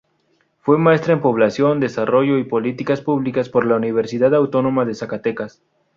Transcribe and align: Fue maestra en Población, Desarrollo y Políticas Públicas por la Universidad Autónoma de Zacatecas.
Fue 0.61 0.79
maestra 0.79 1.13
en 1.13 1.21
Población, 1.21 1.79
Desarrollo 1.79 2.39
y 2.39 2.43
Políticas 2.45 3.01
Públicas 3.01 3.49
por 3.49 3.67
la 3.67 3.75
Universidad 3.75 4.33
Autónoma 4.33 4.83
de 4.83 4.95
Zacatecas. 4.95 5.61